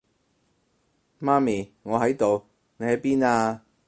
[1.19, 3.61] 媽咪，我喺度，你喺邊啊？